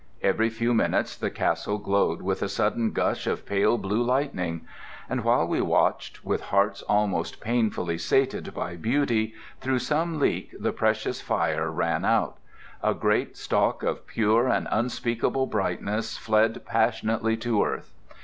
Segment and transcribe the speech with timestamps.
[0.23, 4.65] Every few minutes the castle glowed with a sudden gush of pale blue lightning.
[5.07, 10.73] And while we watched, with hearts almost painfully sated by beauty, through some leak the
[10.73, 12.37] precious fire ran out;
[12.81, 17.93] a great stalk of pure and unspeakable brightness fled passionately to earth.